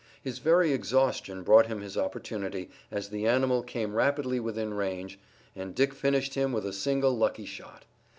His 0.23 0.39
very 0.39 0.73
exhaustion 0.73 1.43
brought 1.43 1.67
him 1.67 1.81
his 1.81 1.95
opportunity, 1.95 2.71
as 2.89 3.09
the 3.09 3.27
animal 3.27 3.61
came 3.61 3.93
rapidly 3.93 4.39
within 4.39 4.73
range, 4.73 5.19
and 5.55 5.75
Dick 5.75 5.93
finished 5.93 6.33
him 6.33 6.51
with 6.51 6.65
a 6.65 6.73
single 6.73 7.15
lucky 7.15 7.45
shot. 7.45 7.85